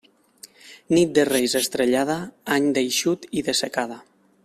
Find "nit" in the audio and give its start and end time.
0.97-1.11